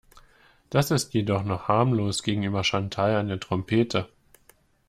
Das 0.71 0.89
ist 0.89 1.13
jedoch 1.13 1.43
noch 1.43 1.67
harmlos 1.67 2.23
gegenüber 2.23 2.63
Chantal 2.63 3.17
an 3.17 3.27
der 3.27 3.39
Trompete. 3.39 4.09